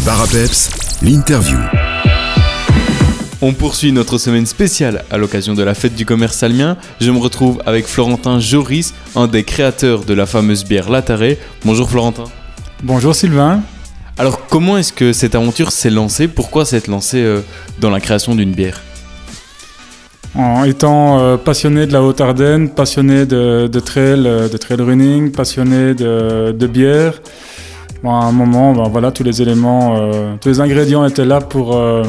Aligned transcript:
Le 0.00 0.06
bar 0.06 0.22
à 0.22 0.26
peps, 0.26 0.70
l'interview. 1.02 1.58
On 3.42 3.52
poursuit 3.52 3.92
notre 3.92 4.16
semaine 4.16 4.46
spéciale 4.46 5.04
à 5.10 5.18
l'occasion 5.18 5.52
de 5.52 5.62
la 5.62 5.74
fête 5.74 5.94
du 5.94 6.06
commerce 6.06 6.38
salmien. 6.38 6.78
Je 7.00 7.10
me 7.10 7.18
retrouve 7.18 7.60
avec 7.66 7.86
Florentin 7.86 8.40
Joris, 8.40 8.94
un 9.14 9.26
des 9.26 9.44
créateurs 9.44 10.04
de 10.04 10.14
la 10.14 10.24
fameuse 10.24 10.64
bière 10.64 10.88
Lataré. 10.88 11.38
Bonjour 11.66 11.90
Florentin. 11.90 12.24
Bonjour 12.82 13.14
Sylvain. 13.14 13.60
Alors 14.16 14.46
comment 14.46 14.78
est-ce 14.78 14.94
que 14.94 15.12
cette 15.12 15.34
aventure 15.34 15.70
s'est 15.70 15.90
lancée? 15.90 16.28
Pourquoi 16.28 16.64
s'être 16.64 16.88
lancé 16.88 17.18
euh, 17.18 17.40
dans 17.78 17.90
la 17.90 18.00
création 18.00 18.34
d'une 18.34 18.52
bière? 18.52 18.80
En 20.34 20.64
étant 20.64 21.18
euh, 21.18 21.36
passionné 21.36 21.86
de 21.86 21.92
la 21.92 22.02
Haute-Ardenne, 22.02 22.70
passionné 22.70 23.26
de, 23.26 23.68
de 23.70 23.80
trail, 23.80 24.22
euh, 24.26 24.48
de 24.48 24.56
trail 24.56 24.80
running, 24.80 25.30
passionné 25.30 25.92
de, 25.92 26.52
de 26.52 26.66
bière, 26.66 27.20
bon, 28.02 28.10
à 28.10 28.24
un 28.24 28.32
moment, 28.32 28.72
ben, 28.72 28.88
voilà, 28.88 29.10
tous 29.10 29.22
les 29.24 29.42
éléments, 29.42 29.96
euh, 29.96 30.34
tous 30.40 30.48
les 30.48 30.60
ingrédients 30.60 31.04
étaient 31.04 31.24
là 31.24 31.40
pour, 31.40 31.76
euh, 31.76 32.04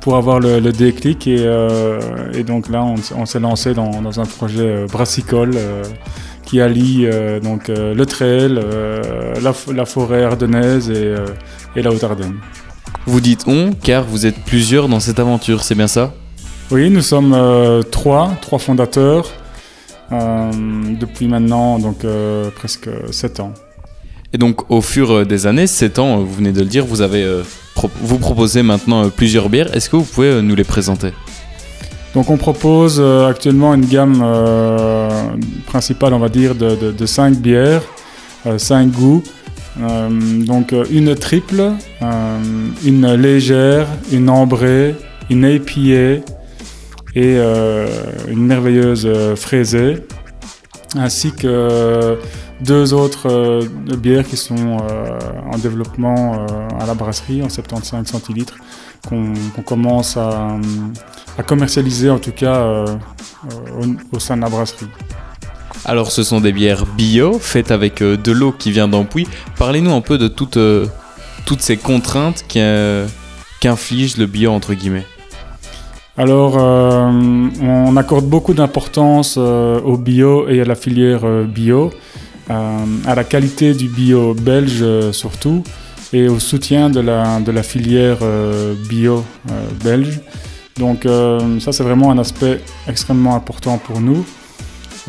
pour 0.00 0.16
avoir 0.16 0.40
le, 0.40 0.60
le 0.60 0.72
déclic. 0.72 1.26
Et, 1.26 1.38
euh, 1.40 2.00
et 2.32 2.42
donc 2.42 2.68
là, 2.68 2.84
on, 3.16 3.26
s'est 3.26 3.40
lancé 3.40 3.74
dans, 3.74 4.02
dans 4.02 4.20
un 4.20 4.26
projet 4.26 4.86
brassicole 4.86 5.56
qui 6.44 6.60
allie 6.60 7.06
donc, 7.42 7.68
le 7.68 8.04
trail, 8.04 8.60
la, 9.42 9.84
forêt 9.84 10.24
ardennaise 10.24 10.90
et, 10.90 11.14
et 11.76 11.82
la 11.82 11.90
Haute-Ardenne. 11.90 12.36
Vous 13.06 13.20
dites 13.20 13.44
on 13.46 13.72
car 13.72 14.04
vous 14.04 14.26
êtes 14.26 14.38
plusieurs 14.44 14.88
dans 14.88 15.00
cette 15.00 15.18
aventure, 15.18 15.62
c'est 15.62 15.74
bien 15.74 15.88
ça? 15.88 16.12
Oui, 16.70 16.90
nous 16.90 17.00
sommes 17.00 17.34
euh, 17.34 17.82
trois, 17.82 18.30
trois 18.40 18.58
fondateurs 18.58 19.26
euh, 20.12 20.50
depuis 21.00 21.26
maintenant 21.26 21.78
donc 21.78 22.04
euh, 22.04 22.50
presque 22.54 22.88
sept 23.10 23.40
ans. 23.40 23.52
Et 24.32 24.38
donc 24.38 24.70
au 24.70 24.80
fur 24.80 25.10
euh, 25.10 25.24
des 25.24 25.46
années, 25.46 25.66
7 25.66 25.98
ans, 25.98 26.20
euh, 26.20 26.24
vous 26.24 26.34
venez 26.34 26.52
de 26.52 26.60
le 26.60 26.66
dire, 26.66 26.86
vous 26.86 27.00
avez 27.00 27.24
euh, 27.24 27.42
vous 28.00 28.18
proposez 28.18 28.62
maintenant 28.62 29.08
plusieurs 29.08 29.48
bières. 29.48 29.74
Est-ce 29.74 29.90
que 29.90 29.96
vous 29.96 30.04
pouvez 30.04 30.42
nous 30.42 30.54
les 30.54 30.64
présenter? 30.64 31.12
Donc 32.14 32.28
on 32.28 32.36
propose 32.36 33.00
actuellement 33.00 33.72
une 33.72 33.86
gamme 33.86 34.24
principale, 35.66 36.12
on 36.12 36.18
va 36.18 36.28
dire, 36.28 36.54
de, 36.56 36.74
de, 36.74 36.90
de 36.90 37.06
cinq 37.06 37.36
bières, 37.36 37.82
euh, 38.46 38.58
cinq 38.58 38.90
goûts. 38.90 39.22
Donc 39.78 40.74
une 40.90 41.14
triple, 41.14 41.72
une 42.84 43.14
légère, 43.14 43.86
une 44.12 44.28
ambrée, 44.28 44.94
une 45.30 45.44
APA 45.44 46.20
et 47.14 47.36
une 48.28 48.46
merveilleuse 48.46 49.08
fraisée, 49.36 49.98
ainsi 50.96 51.32
que 51.32 52.18
deux 52.60 52.92
autres 52.94 53.28
euh, 53.30 53.62
bières 53.96 54.26
qui 54.26 54.36
sont 54.36 54.78
euh, 54.78 55.18
en 55.50 55.58
développement 55.58 56.34
euh, 56.34 56.68
à 56.78 56.86
la 56.86 56.94
brasserie 56.94 57.42
en 57.42 57.48
75 57.48 58.06
centilitres 58.06 58.56
qu'on 59.08 59.34
commence 59.64 60.16
à, 60.16 60.58
à 61.38 61.42
commercialiser 61.42 62.10
en 62.10 62.18
tout 62.18 62.32
cas 62.32 62.62
au, 62.62 64.16
au 64.16 64.18
sein 64.18 64.36
de 64.36 64.42
la 64.42 64.50
brasserie. 64.50 64.88
Alors 65.86 66.12
ce 66.12 66.22
sont 66.22 66.40
des 66.40 66.52
bières 66.52 66.84
bio 66.84 67.38
faites 67.38 67.70
avec 67.70 68.02
de 68.02 68.32
l'eau 68.32 68.52
qui 68.52 68.70
vient 68.70 68.88
d'Ampuy. 68.88 69.26
Parlez-nous 69.56 69.92
un 69.92 70.02
peu 70.02 70.18
de 70.18 70.28
toutes, 70.28 70.58
toutes 71.46 71.62
ces 71.62 71.78
contraintes 71.78 72.44
qui, 72.46 72.60
qu'inflige 73.60 74.18
le 74.18 74.26
bio 74.26 74.52
entre 74.52 74.74
guillemets. 74.74 75.06
Alors, 76.20 76.58
euh, 76.58 77.08
on 77.62 77.96
accorde 77.96 78.26
beaucoup 78.26 78.52
d'importance 78.52 79.36
euh, 79.38 79.80
au 79.80 79.96
bio 79.96 80.48
et 80.48 80.60
à 80.60 80.64
la 80.64 80.74
filière 80.74 81.20
euh, 81.24 81.44
bio, 81.44 81.92
à 82.50 83.14
la 83.14 83.24
qualité 83.24 83.74
du 83.74 83.88
bio 83.88 84.34
belge 84.34 84.80
euh, 84.82 85.12
surtout, 85.12 85.62
et 86.12 86.28
au 86.28 86.38
soutien 86.38 86.90
de 86.90 87.00
la, 87.00 87.40
de 87.40 87.52
la 87.52 87.62
filière 87.62 88.18
euh, 88.22 88.74
bio 88.88 89.24
euh, 89.50 89.52
belge. 89.84 90.20
Donc 90.76 91.06
euh, 91.06 91.60
ça, 91.60 91.72
c'est 91.72 91.84
vraiment 91.84 92.10
un 92.10 92.18
aspect 92.18 92.60
extrêmement 92.88 93.36
important 93.36 93.78
pour 93.78 94.00
nous. 94.00 94.24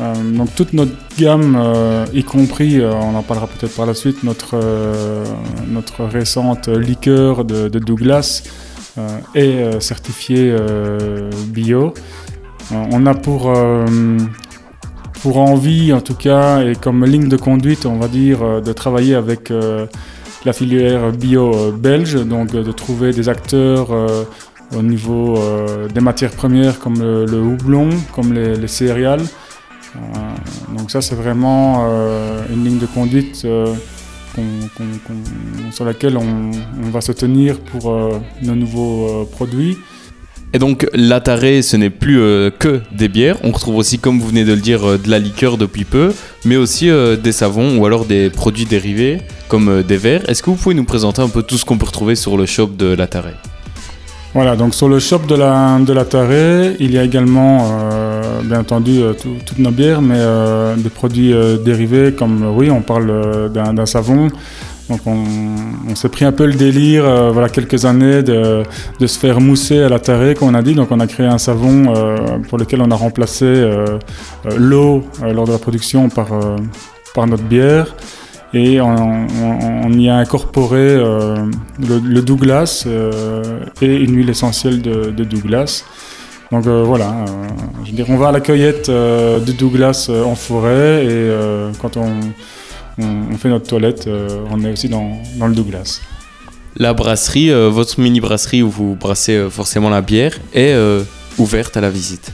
Euh, 0.00 0.14
donc 0.36 0.54
toute 0.54 0.72
notre 0.72 0.92
gamme, 1.18 1.56
euh, 1.58 2.06
y 2.14 2.22
compris, 2.22 2.80
euh, 2.80 2.92
on 2.94 3.14
en 3.14 3.22
parlera 3.22 3.46
peut-être 3.46 3.74
par 3.74 3.86
la 3.86 3.94
suite, 3.94 4.22
notre, 4.22 4.54
euh, 4.54 5.24
notre 5.68 6.04
récente 6.04 6.68
liqueur 6.68 7.44
de, 7.44 7.68
de 7.68 7.78
Douglas, 7.78 8.42
euh, 8.98 9.18
est 9.34 9.62
euh, 9.62 9.80
certifié 9.80 10.50
euh, 10.50 11.30
bio. 11.46 11.94
Euh, 12.72 12.84
on 12.92 13.06
a 13.06 13.14
pour, 13.14 13.50
euh, 13.50 13.86
pour 15.22 15.38
envie, 15.38 15.92
en 15.92 16.00
tout 16.00 16.14
cas, 16.16 16.62
et 16.64 16.74
comme 16.74 17.04
ligne 17.04 17.28
de 17.28 17.36
conduite, 17.36 17.86
on 17.86 17.96
va 17.96 18.08
dire, 18.08 18.42
euh, 18.42 18.60
de 18.60 18.72
travailler 18.72 19.14
avec 19.14 19.52
euh, 19.52 19.86
la 20.44 20.52
filière 20.52 21.12
bio 21.12 21.54
euh, 21.54 21.70
belge, 21.70 22.14
donc 22.26 22.50
de 22.50 22.72
trouver 22.72 23.12
des 23.12 23.28
acteurs 23.28 23.90
au 24.76 24.82
niveau 24.82 25.38
des 25.94 26.00
matières 26.00 26.32
premières 26.32 26.78
comme 26.78 27.00
le, 27.00 27.40
houblon, 27.40 27.90
comme 28.14 28.32
les, 28.32 28.56
les 28.56 28.68
céréales. 28.68 29.22
Donc 30.76 30.90
ça, 30.90 31.02
c'est 31.02 31.14
vraiment 31.14 31.86
une 32.50 32.64
ligne 32.64 32.78
de 32.78 32.86
conduite 32.86 33.46
sur 35.76 35.84
laquelle 35.84 36.16
on, 36.16 36.50
va 36.90 37.02
se 37.02 37.12
tenir 37.12 37.60
pour 37.60 37.82
nos 38.42 38.54
nouveaux 38.54 39.26
produits. 39.26 39.76
Et 40.54 40.58
donc 40.58 40.86
l'Ataré, 40.92 41.62
ce 41.62 41.76
n'est 41.78 41.88
plus 41.90 42.20
euh, 42.20 42.50
que 42.50 42.80
des 42.92 43.08
bières. 43.08 43.36
On 43.42 43.52
retrouve 43.52 43.76
aussi, 43.76 43.98
comme 43.98 44.20
vous 44.20 44.28
venez 44.28 44.44
de 44.44 44.52
le 44.52 44.60
dire, 44.60 44.86
euh, 44.86 44.98
de 44.98 45.08
la 45.08 45.18
liqueur 45.18 45.56
depuis 45.56 45.84
peu, 45.84 46.12
mais 46.44 46.56
aussi 46.56 46.90
euh, 46.90 47.16
des 47.16 47.32
savons 47.32 47.78
ou 47.78 47.86
alors 47.86 48.04
des 48.04 48.28
produits 48.28 48.66
dérivés 48.66 49.18
comme 49.48 49.82
des 49.82 49.96
verres. 49.96 50.28
Est-ce 50.28 50.42
que 50.42 50.50
vous 50.50 50.56
pouvez 50.56 50.74
nous 50.74 50.84
présenter 50.84 51.22
un 51.22 51.28
peu 51.30 51.42
tout 51.42 51.56
ce 51.56 51.64
qu'on 51.64 51.78
peut 51.78 51.86
retrouver 51.86 52.14
sur 52.16 52.36
le 52.36 52.44
shop 52.44 52.68
de 52.78 52.94
l'Ataré 52.94 53.32
Voilà, 54.34 54.56
donc 54.56 54.74
sur 54.74 54.88
le 54.90 54.98
shop 54.98 55.20
de 55.28 55.34
la, 55.34 55.78
la 55.86 56.04
Tarée, 56.04 56.76
il 56.80 56.90
y 56.92 56.98
a 56.98 57.04
également, 57.04 57.70
bien 58.44 58.60
entendu, 58.60 59.00
tout- 59.20 59.36
toutes 59.44 59.58
nos 59.58 59.70
bières, 59.70 60.00
mais 60.00 60.18
des 60.78 60.88
produits 60.88 61.34
dérivés 61.62 62.12
comme, 62.18 62.46
oui, 62.56 62.70
on 62.70 62.80
parle 62.80 63.50
d'un 63.52 63.84
savon. 63.86 64.30
Donc 64.92 65.00
on, 65.06 65.94
s'est 65.94 66.10
pris 66.10 66.26
un 66.26 66.32
peu 66.32 66.44
le 66.44 66.52
délire, 66.52 67.06
euh, 67.06 67.30
voilà, 67.30 67.48
quelques 67.48 67.86
années 67.86 68.22
de, 68.22 68.62
se 69.00 69.18
faire 69.18 69.40
mousser 69.40 69.82
à 69.82 69.88
la 69.88 69.98
Tarée, 69.98 70.34
comme 70.34 70.48
on 70.48 70.54
a 70.54 70.60
dit. 70.60 70.74
Donc 70.74 70.88
on 70.90 71.00
a 71.00 71.06
créé 71.06 71.24
un 71.24 71.38
savon 71.38 71.94
euh, 71.96 72.38
pour 72.50 72.58
lequel 72.58 72.82
on 72.82 72.90
a 72.90 72.94
remplacé 72.94 73.46
euh, 73.46 73.98
l'eau 74.58 75.02
lors 75.22 75.46
de 75.46 75.52
la 75.52 75.58
production 75.58 76.10
par, 76.10 76.28
notre 77.26 77.42
bière. 77.42 77.96
Et 78.52 78.82
on, 78.82 79.88
y 79.92 80.10
a 80.10 80.16
incorporé 80.16 80.98
le, 80.98 82.20
Douglas 82.20 82.86
et 83.80 83.96
une 83.96 84.14
huile 84.14 84.28
essentielle 84.28 84.82
de, 84.82 85.24
Douglas. 85.24 85.84
Donc 86.50 86.66
voilà, 86.66 87.24
je 87.82 87.90
veux 87.90 87.96
dire, 87.96 88.10
on 88.10 88.18
va 88.18 88.28
à 88.28 88.32
la 88.32 88.40
cueillette 88.40 88.90
de 88.90 89.52
Douglas 89.52 90.10
en 90.10 90.34
forêt 90.34 91.06
et 91.06 91.30
quand 91.80 91.96
on, 91.96 92.10
on- 92.98 93.32
on 93.32 93.36
fait 93.38 93.48
notre 93.48 93.66
toilette, 93.66 94.06
euh, 94.06 94.28
on 94.50 94.62
est 94.64 94.72
aussi 94.72 94.88
dans, 94.88 95.20
dans 95.36 95.46
le 95.46 95.54
Douglas. 95.54 96.00
La 96.76 96.94
brasserie, 96.94 97.50
euh, 97.50 97.68
votre 97.68 98.00
mini 98.00 98.20
brasserie 98.20 98.62
où 98.62 98.70
vous 98.70 98.94
brassez 98.94 99.32
euh, 99.36 99.50
forcément 99.50 99.90
la 99.90 100.00
bière, 100.00 100.38
est 100.54 100.74
ouverte 101.38 101.76
à 101.76 101.80
la 101.80 101.90
visite. 101.90 102.32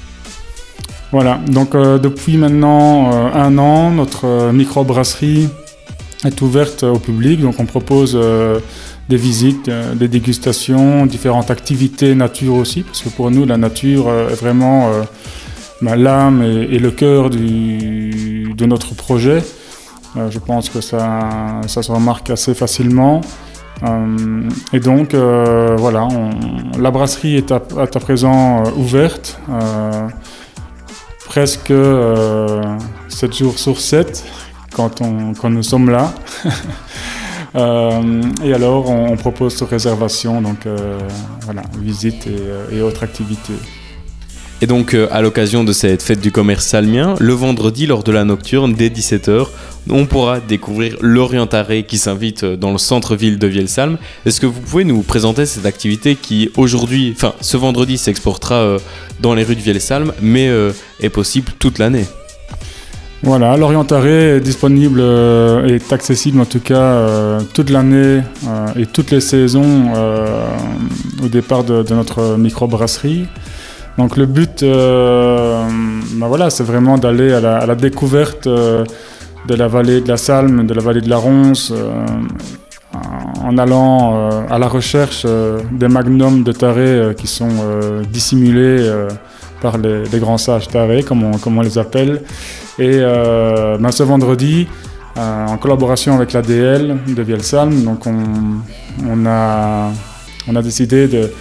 Voilà, 1.10 1.40
donc 1.48 1.74
euh, 1.74 1.98
depuis 1.98 2.36
maintenant 2.36 3.10
euh, 3.12 3.32
un 3.34 3.56
an, 3.58 3.90
notre 3.90 4.26
euh, 4.26 4.52
microbrasserie 4.52 5.48
est 6.24 6.40
ouverte 6.42 6.82
au 6.82 6.98
public. 6.98 7.40
Donc 7.40 7.58
on 7.60 7.64
propose 7.66 8.18
des 9.08 9.16
visites, 9.16 9.70
des 9.94 10.08
dégustations, 10.08 11.06
différentes 11.06 11.50
activités 11.50 12.14
nature 12.14 12.54
aussi, 12.54 12.82
parce 12.82 13.00
que 13.02 13.08
pour 13.08 13.30
nous 13.30 13.46
la 13.46 13.56
nature 13.56 14.10
est 14.10 14.34
vraiment 14.34 14.90
bah, 15.80 15.94
l'âme 15.94 16.42
et, 16.42 16.74
et 16.74 16.78
le 16.80 16.90
cœur 16.90 17.30
du- 17.30 18.52
de 18.54 18.66
notre 18.66 18.94
projet. 18.96 19.42
Euh, 20.18 20.30
je 20.30 20.38
pense 20.38 20.68
que 20.68 20.80
ça, 20.80 21.60
ça 21.66 21.82
se 21.82 21.92
remarque 21.92 22.30
assez 22.30 22.54
facilement. 22.54 23.20
Euh, 23.82 24.48
et 24.72 24.80
donc 24.80 25.14
euh, 25.14 25.76
voilà, 25.78 26.08
la 26.78 26.90
brasserie 26.90 27.36
est 27.36 27.52
à, 27.52 27.62
à 27.76 27.86
présent 27.86 28.64
ouverte. 28.76 29.40
presque 31.26 31.70
euh, 31.70 32.62
7 33.08 33.36
jours 33.36 33.58
sur 33.58 33.80
7 33.80 34.24
quand, 34.74 35.00
on, 35.00 35.34
quand 35.34 35.50
nous 35.50 35.62
sommes 35.62 35.90
là. 35.90 36.12
Et 37.54 38.52
alors, 38.52 38.88
on, 38.88 39.16
propose 39.16 39.56
sur 39.56 39.68
réservation, 39.68 40.40
donc 40.40 40.68
voilà, 41.44 41.62
visite 41.80 42.28
et 42.70 42.82
autres 42.82 43.02
activités. 43.02 43.54
Et 44.60 44.66
donc, 44.66 44.94
euh, 44.94 45.06
à 45.12 45.22
l'occasion 45.22 45.62
de 45.62 45.72
cette 45.72 46.02
fête 46.02 46.20
du 46.20 46.32
commerce 46.32 46.66
salmien, 46.66 47.14
le 47.20 47.32
vendredi, 47.32 47.86
lors 47.86 48.02
de 48.02 48.10
la 48.10 48.24
nocturne, 48.24 48.74
dès 48.74 48.88
17h, 48.88 49.46
on 49.90 50.06
pourra 50.06 50.40
découvrir 50.40 50.96
l'Orientaré 51.00 51.84
qui 51.84 51.98
s'invite 51.98 52.44
euh, 52.44 52.56
dans 52.56 52.72
le 52.72 52.78
centre-ville 52.78 53.38
de 53.38 53.46
Vielsalm. 53.46 53.98
Est-ce 54.26 54.40
que 54.40 54.46
vous 54.46 54.60
pouvez 54.60 54.84
nous 54.84 55.02
présenter 55.02 55.46
cette 55.46 55.66
activité 55.66 56.16
qui, 56.16 56.50
aujourd'hui, 56.56 57.12
enfin, 57.16 57.34
ce 57.40 57.56
vendredi, 57.56 57.98
s'exportera 57.98 58.56
euh, 58.56 58.78
dans 59.20 59.34
les 59.34 59.44
rues 59.44 59.56
de 59.56 59.60
Vielsalm, 59.60 60.12
mais 60.20 60.48
euh, 60.48 60.72
est 61.00 61.08
possible 61.08 61.52
toute 61.58 61.78
l'année? 61.78 62.06
Voilà, 63.22 63.56
l'Orientaré 63.56 64.36
est 64.36 64.40
disponible 64.40 65.00
et 65.00 65.74
est 65.74 65.92
accessible 65.92 66.40
en 66.40 66.44
tout 66.44 66.60
cas 66.60 67.40
toute 67.52 67.68
l'année 67.68 68.20
et 68.76 68.86
toutes 68.86 69.10
les 69.10 69.20
saisons 69.20 69.92
au 71.24 71.26
départ 71.26 71.64
de, 71.64 71.82
de 71.82 71.94
notre 71.94 72.36
microbrasserie. 72.36 73.26
Donc 73.98 74.16
le 74.16 74.26
but, 74.26 74.62
ben 74.62 76.26
voilà, 76.28 76.50
c'est 76.50 76.64
vraiment 76.64 76.96
d'aller 76.98 77.32
à, 77.32 77.40
la, 77.40 77.74
découverte 77.74 78.46
de 78.46 79.54
la 79.54 79.68
vallée 79.68 80.00
de 80.00 80.08
la 80.08 80.16
Salme, 80.16 80.66
de 80.66 80.72
la 80.72 80.82
vallée 80.82 81.00
de 81.00 81.10
la 81.10 81.16
Ronce, 81.16 81.72
en 83.48 83.58
allant 83.58 84.16
euh, 84.16 84.42
à 84.50 84.58
la 84.58 84.68
recherche 84.68 85.22
euh, 85.24 85.60
des 85.72 85.88
magnums 85.88 86.42
de 86.42 86.52
tarés 86.52 86.80
euh, 86.80 87.12
qui 87.12 87.26
sont 87.26 87.48
dissimulés 88.10 88.90
par 89.60 89.78
les, 89.78 90.04
grands 90.20 90.38
sages 90.38 90.68
tarés, 90.68 91.02
comme 91.02 91.24
on, 91.24 91.60
les 91.60 91.78
appelle. 91.78 92.22
Et 92.78 92.98
ben, 93.00 93.90
ce 93.90 94.02
vendredi, 94.04 94.68
en 95.16 95.56
collaboration 95.58 96.14
avec 96.14 96.32
l'ADL 96.32 96.96
de 97.08 97.22
Vielsalm, 97.22 97.82
donc 97.82 98.06
on 98.06 99.26
a 99.26 99.92
décidé 100.62 101.08
de, 101.08 101.32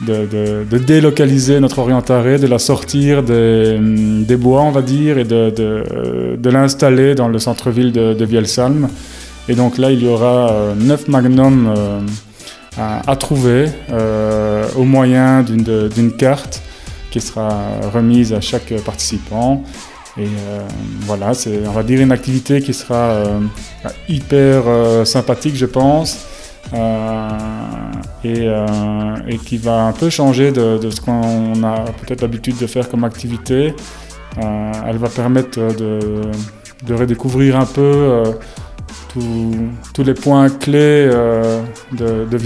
de, 0.00 0.78
délocaliser 0.78 1.60
notre 1.60 1.78
orientaré, 1.78 2.38
de 2.38 2.46
la 2.46 2.58
sortir 2.58 3.22
des, 3.22 4.36
bois, 4.36 4.62
on 4.62 4.70
va 4.70 4.82
dire, 4.82 5.18
et 5.18 5.24
de, 5.24 6.48
l'installer 6.50 7.14
dans 7.14 7.28
le 7.28 7.38
centre-ville 7.38 7.92
de, 7.92 8.24
Vielsalm. 8.24 8.88
Et 9.48 9.54
donc 9.54 9.78
là, 9.78 9.90
il 9.90 10.02
y 10.02 10.08
aura 10.08 10.72
9 10.76 11.00
euh, 11.00 11.10
magnums 11.10 11.74
euh, 11.76 12.00
à, 12.78 13.14
trouver 13.16 13.66
euh, 13.92 14.66
au 14.76 14.84
moyen 14.84 15.42
d'une 15.42 16.12
carte 16.12 16.62
qui 17.10 17.20
sera 17.20 17.52
remise 17.92 18.32
à 18.32 18.40
chaque 18.40 18.72
participant. 18.84 19.62
Et 20.16 20.28
voilà, 21.00 21.34
c'est, 21.34 21.60
on 21.66 21.72
va 21.72 21.82
dire, 21.82 22.00
une 22.00 22.12
activité 22.12 22.60
qui 22.62 22.72
sera 22.72 23.24
hyper 24.08 24.62
sympathique, 25.04 25.56
je 25.56 25.66
pense, 25.66 26.26
et, 28.24 29.38
qui 29.44 29.58
va 29.58 29.82
un 29.86 29.92
peu 29.92 30.10
changer 30.10 30.52
de, 30.52 30.90
ce 30.90 31.00
qu'on 31.00 31.62
a 31.62 31.80
peut-être 32.00 32.22
l'habitude 32.22 32.56
de 32.58 32.66
faire 32.66 32.88
comme 32.88 33.04
activité. 33.04 33.74
elle 34.36 34.96
va 34.98 35.08
permettre 35.08 35.58
de, 35.58 36.22
redécouvrir 36.94 37.58
un 37.58 37.66
peu 37.66 38.24
tous 39.14 40.04
les 40.04 40.14
points 40.14 40.50
clés 40.50 41.08
euh, 41.12 41.62
de, 41.92 42.26
de 42.28 42.38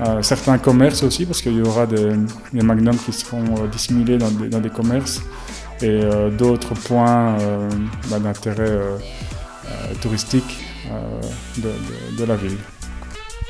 euh, 0.00 0.22
certains 0.22 0.58
commerces 0.58 1.02
aussi, 1.02 1.26
parce 1.26 1.42
qu'il 1.42 1.56
y 1.56 1.62
aura 1.62 1.86
des, 1.86 2.14
magnums 2.54 2.96
qui 2.96 3.12
seront 3.12 3.44
euh, 3.44 3.66
dissimulés 3.70 4.18
dans 4.18 4.60
des, 4.60 4.70
commerces, 4.70 5.22
et 5.82 6.00
d'autres 6.38 6.74
points 6.74 7.36
bah, 8.08 8.18
d'intérêt 8.20 8.80
touristique 10.00 10.64
de, 11.58 12.24
la 12.24 12.36
ville. 12.36 12.56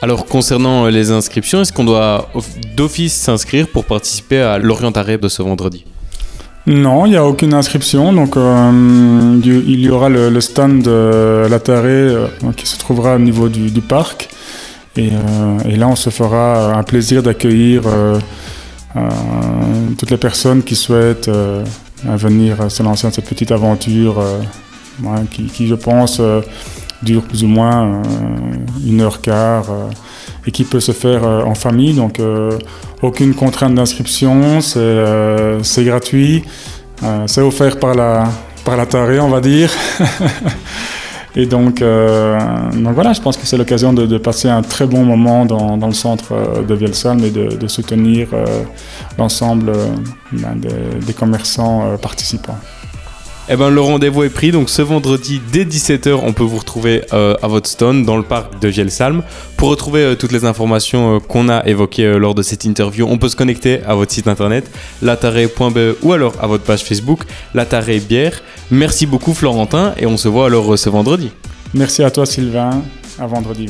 Alors 0.03 0.27
concernant 0.27 0.89
les 0.89 1.13
inscriptions, 1.13 1.63
est-ce 1.63 1.73
qu'on 1.73 1.85
doit 1.85 2.29
d'office 2.77 3.15
s'inscrire 3.15 3.69
pour 3.69 3.85
participer 3.85 4.41
à 4.41 4.59
l'Orientaré 4.59 5.17
de 5.17 5.29
ce 5.29 5.43
vendredi? 5.43 5.85
Non, 6.67 7.07
il 7.07 7.11
n'y 7.11 7.17
a 7.17 7.25
aucune 7.25 7.55
inscription. 7.55 8.13
Donc, 8.13 8.37
euh, 8.37 9.41
il 9.45 9.81
y 9.81 9.89
aura 9.91 10.09
le, 10.09 10.41
stand 10.41 10.83
de 10.83 11.47
la 11.49 11.61
euh, 11.69 12.27
qui 12.57 12.67
se 12.67 12.77
trouvera 12.79 13.15
au 13.15 13.21
niveau 13.21 13.49
du, 13.49 13.81
parc. 13.81 14.29
Euh, 14.99 15.11
et, 15.69 15.77
là, 15.77 15.87
on 15.87 15.95
se 15.95 16.11
fera 16.11 16.75
un 16.75 16.83
plaisir 16.83 17.23
d'accueillir 17.23 17.83
toutes 19.99 20.11
les 20.11 20.17
personnes 20.17 20.65
qui 20.65 20.75
souhaitent 20.75 21.31
venir 22.05 22.71
se 22.71 22.83
lancer 22.83 23.07
dans 23.07 23.13
cette 23.13 23.29
petite 23.29 23.53
aventure 23.53 24.21
qui, 25.31 25.69
je 25.69 25.75
pense, 25.77 26.21
dure 27.03 27.23
plus 27.23 27.45
ou 27.45 27.49
moins 27.49 28.03
une 28.85 29.01
heure 29.01 29.21
quart 29.21 29.67
et 30.47 30.51
qui 30.51 30.65
peut 30.65 30.81
se 30.81 30.93
faire 30.93 31.25
euh, 31.25 31.43
en 31.43 31.55
famille. 31.55 31.95
Donc 31.95 32.21
euh, 32.21 32.59
aucune 33.03 33.35
contrainte 33.35 33.75
d'inscription, 33.75 34.61
c'est 34.61 34.79
euh, 34.79 35.61
gratuit, 35.79 36.45
c'est 37.27 37.41
offert 37.41 37.79
par 37.79 37.95
la, 37.95 38.29
par 38.65 38.77
la 38.77 38.87
tarée, 38.87 39.21
on 39.21 39.29
va 39.29 39.41
dire. 39.41 39.71
Et 41.35 41.47
donc, 41.47 41.81
donc, 41.81 42.95
voilà, 42.95 43.15
je 43.15 43.21
pense 43.23 43.39
que 43.39 43.47
c'est 43.47 43.57
l'occasion 43.57 43.95
de, 43.95 44.19
passer 44.19 44.51
un 44.51 44.61
très 44.61 44.87
bon 44.87 45.03
moment 45.03 45.47
dans, 45.47 45.79
dans 45.79 45.87
le 45.87 45.95
centre 45.95 46.63
de 46.63 46.75
Vielsalm 46.75 47.25
et 47.25 47.31
de, 47.31 47.57
de 47.57 47.67
soutenir 47.69 48.29
l'ensemble 49.17 49.73
ben, 50.31 50.55
des, 50.61 51.13
commerçants 51.15 51.97
participants. 52.03 52.59
Eh 53.49 53.57
ben, 53.57 53.71
le 53.71 53.81
rendez-vous 53.81 54.23
est 54.23 54.29
pris, 54.29 54.53
donc 54.53 54.71
ce 54.71 54.83
vendredi 54.83 55.41
dès 55.53 55.65
17h, 55.65 56.21
on 56.23 56.33
peut 56.33 56.45
vous 56.45 56.59
retrouver 56.59 57.03
euh, 57.13 57.35
à 57.43 57.49
votre 57.49 57.69
stand 57.69 58.05
dans 58.05 58.17
le 58.17 58.23
parc 58.23 58.61
de 58.61 58.69
Vielsalm. 58.69 59.23
Pour 59.57 59.69
retrouver 59.69 60.01
euh, 60.01 60.15
toutes 60.15 60.31
les 60.31 60.45
informations 60.45 61.17
euh, 61.17 61.19
qu'on 61.19 61.49
a 61.49 61.67
évoquées 61.67 62.19
lors 62.19 62.37
de 62.37 62.43
cette 62.43 62.65
interview, 62.65 63.05
on 63.11 63.19
peut 63.19 63.29
se 63.29 63.35
connecter 63.35 63.81
à 63.85 63.97
votre 63.97 64.13
site 64.13 64.29
internet 64.29 64.71
latare.be 65.03 65.97
ou 66.03 66.13
alors 66.13 66.35
à 66.41 66.47
votre 66.47 66.63
page 66.63 66.85
Facebook 66.85 67.25
Latare 67.53 67.83
Bière. 68.09 68.41
Merci 68.71 69.07
beaucoup 69.07 69.35
Florentin 69.35 69.93
et 69.99 70.07
on 70.07 70.17
se 70.17 70.29
voit 70.29 70.47
alors 70.47 70.79
ce 70.79 70.89
vendredi. 70.89 71.31
Merci 71.75 72.05
à 72.05 72.13
toi 72.13 72.27
Sylvain, 72.27 72.83
à 73.19 73.27
vendredi. 73.27 73.67